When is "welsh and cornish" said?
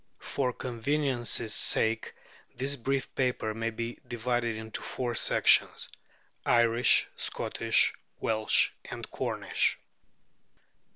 8.19-9.77